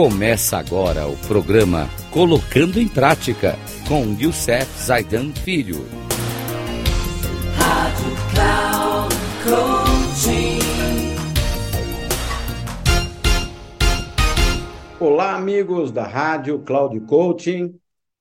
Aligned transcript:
Começa 0.00 0.56
agora 0.56 1.08
o 1.08 1.16
programa 1.26 1.88
Colocando 2.12 2.78
em 2.78 2.86
Prática 2.86 3.56
com 3.88 4.04
Youssef 4.16 4.64
Zaidan 4.80 5.32
Filho. 5.32 5.78
Rádio 7.56 8.12
Cloud 8.32 9.14
Coaching. 9.42 10.58
Olá, 15.00 15.34
amigos 15.34 15.90
da 15.90 16.06
Rádio 16.06 16.60
Cloud 16.60 17.00
Coaching. 17.00 17.76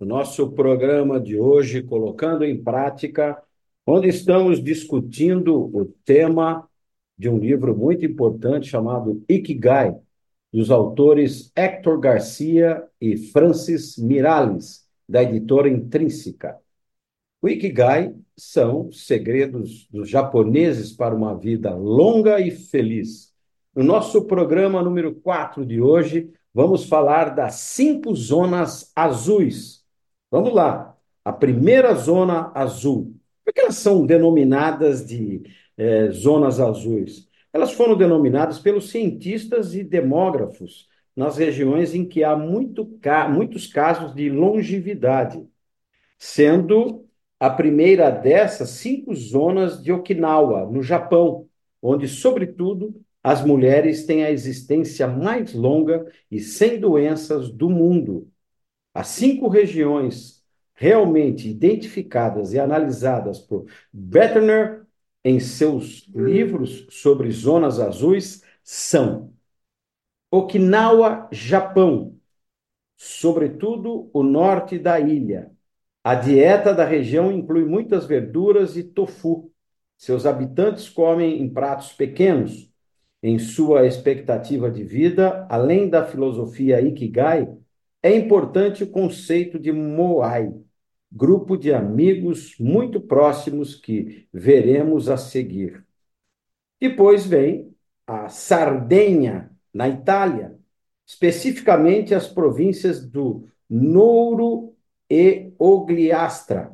O 0.00 0.06
nosso 0.06 0.50
programa 0.52 1.20
de 1.20 1.38
hoje, 1.38 1.82
Colocando 1.82 2.46
em 2.46 2.56
Prática, 2.56 3.42
onde 3.86 4.08
estamos 4.08 4.64
discutindo 4.64 5.54
o 5.76 5.84
tema 6.02 6.66
de 7.18 7.28
um 7.28 7.36
livro 7.36 7.76
muito 7.76 8.06
importante 8.06 8.70
chamado 8.70 9.22
Ikigai, 9.28 9.94
dos 10.52 10.70
autores 10.70 11.52
Héctor 11.54 12.00
Garcia 12.00 12.84
e 13.00 13.16
Francis 13.16 13.96
Miralles, 13.98 14.86
da 15.08 15.22
editora 15.22 15.68
Intrínseca. 15.68 16.58
O 17.40 17.48
Ikigai 17.48 18.14
são 18.36 18.90
segredos 18.90 19.86
dos 19.90 20.08
japoneses 20.08 20.92
para 20.92 21.14
uma 21.14 21.36
vida 21.36 21.74
longa 21.74 22.40
e 22.40 22.50
feliz. 22.50 23.32
No 23.74 23.84
nosso 23.84 24.24
programa 24.24 24.82
número 24.82 25.14
4 25.14 25.64
de 25.64 25.80
hoje, 25.80 26.32
vamos 26.52 26.84
falar 26.86 27.34
das 27.34 27.54
cinco 27.54 28.14
zonas 28.14 28.90
azuis. 28.96 29.84
Vamos 30.30 30.52
lá. 30.52 30.96
A 31.24 31.32
primeira 31.32 31.94
zona 31.94 32.50
azul. 32.54 33.14
Por 33.44 33.52
que 33.52 33.60
elas 33.60 33.76
são 33.76 34.04
denominadas 34.04 35.06
de 35.06 35.42
eh, 35.76 36.10
zonas 36.10 36.58
azuis? 36.58 37.27
Elas 37.52 37.72
foram 37.72 37.96
denominadas 37.96 38.58
pelos 38.58 38.90
cientistas 38.90 39.74
e 39.74 39.82
demógrafos 39.82 40.88
nas 41.16 41.36
regiões 41.36 41.94
em 41.94 42.04
que 42.04 42.22
há 42.22 42.36
muito, 42.36 42.88
muitos 43.30 43.66
casos 43.66 44.14
de 44.14 44.30
longevidade, 44.30 45.44
sendo 46.18 47.04
a 47.40 47.50
primeira 47.50 48.10
dessas 48.10 48.70
cinco 48.70 49.14
zonas 49.14 49.82
de 49.82 49.92
Okinawa, 49.92 50.70
no 50.70 50.82
Japão, 50.82 51.48
onde, 51.82 52.08
sobretudo, 52.08 53.00
as 53.22 53.44
mulheres 53.44 54.06
têm 54.06 54.24
a 54.24 54.30
existência 54.30 55.06
mais 55.06 55.54
longa 55.54 56.06
e 56.30 56.40
sem 56.40 56.78
doenças 56.78 57.50
do 57.50 57.68
mundo. 57.68 58.28
As 58.94 59.08
cinco 59.08 59.48
regiões 59.48 60.42
realmente 60.74 61.48
identificadas 61.48 62.52
e 62.52 62.58
analisadas 62.58 63.40
por 63.40 63.66
Bettner 63.92 64.86
em 65.24 65.40
seus 65.40 66.08
livros 66.14 66.86
sobre 66.90 67.30
zonas 67.30 67.80
azuis 67.80 68.42
são 68.62 69.32
Okinawa, 70.30 71.28
Japão, 71.32 72.18
sobretudo 72.96 74.10
o 74.12 74.22
norte 74.22 74.78
da 74.78 75.00
ilha. 75.00 75.50
A 76.04 76.14
dieta 76.14 76.74
da 76.74 76.84
região 76.84 77.32
inclui 77.32 77.64
muitas 77.64 78.06
verduras 78.06 78.76
e 78.76 78.82
tofu. 78.82 79.50
Seus 79.96 80.26
habitantes 80.26 80.88
comem 80.88 81.40
em 81.40 81.48
pratos 81.52 81.92
pequenos. 81.92 82.70
Em 83.22 83.38
sua 83.38 83.86
expectativa 83.86 84.70
de 84.70 84.84
vida, 84.84 85.46
além 85.50 85.88
da 85.88 86.06
filosofia 86.06 86.80
Ikigai, 86.80 87.48
é 88.02 88.14
importante 88.14 88.84
o 88.84 88.90
conceito 88.90 89.58
de 89.58 89.72
Moai, 89.72 90.52
grupo 91.10 91.56
de 91.56 91.72
amigos 91.72 92.54
muito 92.58 93.00
próximos 93.00 93.74
que 93.74 94.28
veremos 94.32 95.08
a 95.08 95.16
seguir. 95.16 95.84
Depois 96.80 97.26
vem 97.26 97.74
a 98.06 98.28
Sardenha, 98.28 99.50
na 99.72 99.88
Itália, 99.88 100.58
especificamente 101.06 102.14
as 102.14 102.26
províncias 102.26 103.06
do 103.06 103.48
Nouro 103.68 104.74
e 105.10 105.52
Ogliastra. 105.58 106.72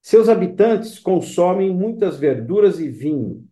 Seus 0.00 0.28
habitantes 0.28 0.98
consomem 0.98 1.72
muitas 1.74 2.18
verduras 2.18 2.78
e 2.78 2.88
vinho. 2.88 3.48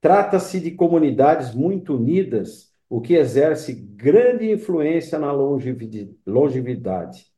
Trata-se 0.00 0.60
de 0.60 0.70
comunidades 0.70 1.54
muito 1.54 1.96
unidas, 1.96 2.72
o 2.88 3.00
que 3.00 3.14
exerce 3.14 3.74
grande 3.74 4.50
influência 4.50 5.18
na 5.18 5.30
longevidade. 5.32 7.29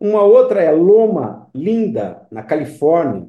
Uma 0.00 0.22
outra 0.22 0.62
é 0.62 0.70
Loma 0.70 1.50
Linda, 1.54 2.26
na 2.30 2.42
Califórnia. 2.42 3.28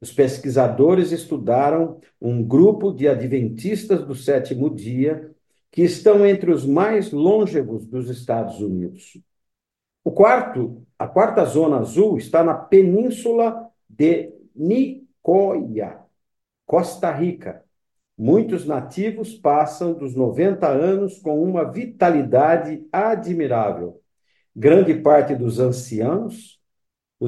Os 0.00 0.12
pesquisadores 0.12 1.12
estudaram 1.12 2.00
um 2.20 2.42
grupo 2.42 2.92
de 2.92 3.08
adventistas 3.08 4.04
do 4.04 4.14
sétimo 4.14 4.74
dia 4.74 5.34
que 5.70 5.82
estão 5.82 6.24
entre 6.24 6.50
os 6.50 6.64
mais 6.64 7.12
longevos 7.12 7.84
dos 7.86 8.08
Estados 8.08 8.60
Unidos. 8.60 9.20
O 10.02 10.10
quarto, 10.10 10.86
a 10.98 11.06
quarta 11.06 11.44
zona 11.44 11.80
azul 11.80 12.16
está 12.16 12.42
na 12.42 12.54
península 12.54 13.68
de 13.88 14.32
Nicoya, 14.54 15.98
Costa 16.64 17.10
Rica. 17.12 17.62
Muitos 18.16 18.64
nativos 18.64 19.34
passam 19.34 19.92
dos 19.92 20.14
90 20.14 20.66
anos 20.66 21.18
com 21.18 21.42
uma 21.42 21.70
vitalidade 21.70 22.86
admirável. 22.90 24.00
Grande 24.58 24.92
parte 24.92 25.36
dos 25.36 25.60
anciãos 25.60 26.58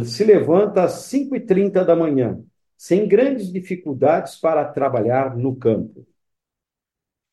se 0.02 0.24
levanta 0.24 0.82
às 0.82 1.08
5h30 1.08 1.84
da 1.84 1.94
manhã, 1.94 2.42
sem 2.76 3.06
grandes 3.06 3.52
dificuldades 3.52 4.34
para 4.34 4.64
trabalhar 4.64 5.36
no 5.36 5.54
campo. 5.54 6.04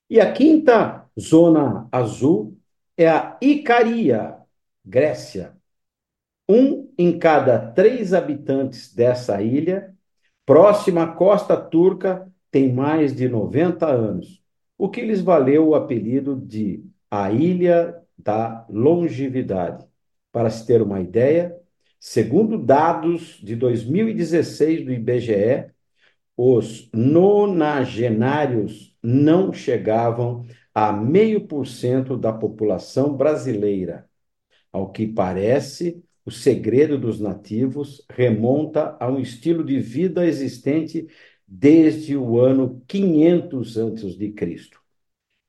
E 0.08 0.20
a 0.20 0.32
quinta 0.32 1.04
zona 1.20 1.90
azul 1.92 2.56
é 2.96 3.10
a 3.10 3.40
Icaria, 3.42 4.38
Grécia. 4.86 5.58
Um 6.48 6.94
em 6.96 7.18
cada 7.18 7.58
três 7.72 8.14
habitantes 8.14 8.94
dessa 8.94 9.42
ilha, 9.42 9.96
próxima 10.46 11.06
à 11.06 11.08
costa 11.08 11.58
turca, 11.58 12.32
tem 12.52 12.72
mais 12.72 13.16
de 13.16 13.28
90 13.28 13.88
anos, 13.88 14.44
o 14.78 14.90
que 14.90 15.02
lhes 15.02 15.22
valeu 15.22 15.70
o 15.70 15.76
apelido 15.76 16.36
de 16.36 16.86
a 17.10 17.32
Ilha 17.32 18.00
da 18.18 18.66
Longevidade. 18.70 19.86
Para 20.32 20.50
se 20.50 20.66
ter 20.66 20.82
uma 20.82 21.02
ideia, 21.02 21.56
segundo 22.00 22.58
dados 22.58 23.40
de 23.42 23.56
2016 23.56 24.86
do 24.86 24.92
IBGE, 24.92 25.72
os 26.36 26.90
nonagenários 26.94 28.96
não 29.02 29.52
chegavam 29.52 30.46
a 30.74 30.92
meio 30.92 31.48
por 31.48 31.66
cento 31.66 32.16
da 32.16 32.32
população 32.32 33.18
brasileira. 33.18 34.08
Ao 34.72 34.92
que 34.92 35.08
parece, 35.08 36.04
o 36.24 36.30
segredo 36.30 37.00
dos 37.00 37.20
nativos 37.20 38.06
remonta 38.10 38.96
a 39.00 39.10
um 39.10 39.20
estilo 39.20 39.64
de 39.64 39.80
vida 39.80 40.28
existente 40.28 41.08
desde 41.48 42.16
o 42.16 42.40
ano 42.40 42.84
500 42.88 43.78
a.C. 43.78 44.70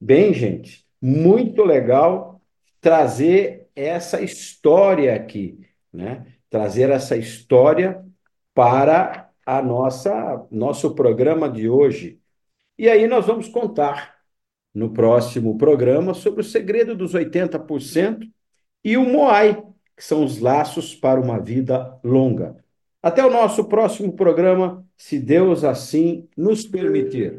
Bem, 0.01 0.33
gente, 0.33 0.87
muito 1.03 1.65
legal 1.65 2.38
trazer 2.89 3.69
essa 3.77 4.19
história 4.23 5.15
aqui, 5.15 5.61
né? 5.93 6.25
Trazer 6.49 6.89
essa 6.89 7.19
história 7.19 8.03
para 8.55 9.29
a 9.45 9.61
nossa 9.61 10.47
nosso 10.51 10.95
programa 10.95 11.51
de 11.51 11.69
hoje. 11.69 12.19
E 12.79 12.89
aí 12.89 13.07
nós 13.07 13.27
vamos 13.27 13.47
contar 13.47 14.15
no 14.75 14.89
próximo 14.91 15.59
programa 15.59 16.15
sobre 16.15 16.41
o 16.41 16.45
segredo 16.45 16.97
dos 16.97 17.13
80% 17.13 18.27
e 18.83 18.97
o 18.97 19.05
Moai, 19.05 19.63
que 19.95 20.03
são 20.03 20.25
os 20.25 20.39
laços 20.39 20.95
para 20.95 21.21
uma 21.21 21.39
vida 21.39 21.95
longa. 22.03 22.57
Até 23.03 23.23
o 23.23 23.31
nosso 23.31 23.65
próximo 23.65 24.15
programa, 24.15 24.83
se 24.97 25.19
Deus 25.19 25.63
assim 25.63 26.27
nos 26.35 26.65
permitir. 26.65 27.39